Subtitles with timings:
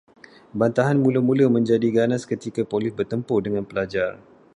[0.59, 4.11] Bantahan mula-mula menjadi ganas ketika polis bertempur dengan pelajar